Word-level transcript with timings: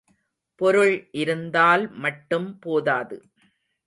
பொருள் 0.61 0.93
இருந்தால் 1.11 1.91
மட்டும் 1.97 2.59
போதாது. 2.59 3.17